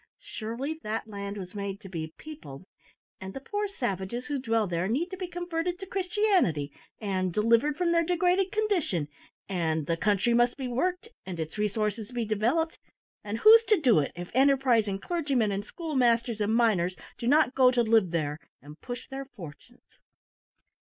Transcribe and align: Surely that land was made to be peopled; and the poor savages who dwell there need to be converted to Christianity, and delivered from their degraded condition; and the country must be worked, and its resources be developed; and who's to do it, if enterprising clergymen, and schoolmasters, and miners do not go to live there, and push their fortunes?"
Surely 0.17 0.79
that 0.81 1.05
land 1.05 1.37
was 1.37 1.53
made 1.53 1.79
to 1.79 1.87
be 1.87 2.11
peopled; 2.17 2.65
and 3.19 3.35
the 3.35 3.39
poor 3.39 3.67
savages 3.67 4.25
who 4.25 4.39
dwell 4.39 4.65
there 4.65 4.87
need 4.87 5.09
to 5.11 5.15
be 5.17 5.27
converted 5.27 5.77
to 5.77 5.85
Christianity, 5.85 6.71
and 6.99 7.31
delivered 7.31 7.77
from 7.77 7.91
their 7.91 8.03
degraded 8.03 8.51
condition; 8.51 9.07
and 9.47 9.85
the 9.85 9.95
country 9.95 10.33
must 10.33 10.57
be 10.57 10.67
worked, 10.67 11.09
and 11.23 11.39
its 11.39 11.59
resources 11.59 12.11
be 12.11 12.25
developed; 12.25 12.79
and 13.23 13.37
who's 13.41 13.63
to 13.65 13.79
do 13.79 13.99
it, 13.99 14.11
if 14.15 14.31
enterprising 14.33 14.97
clergymen, 14.97 15.51
and 15.51 15.63
schoolmasters, 15.63 16.41
and 16.41 16.55
miners 16.55 16.95
do 17.19 17.27
not 17.27 17.53
go 17.53 17.69
to 17.69 17.83
live 17.83 18.09
there, 18.09 18.39
and 18.59 18.81
push 18.81 19.07
their 19.07 19.25
fortunes?" 19.25 19.99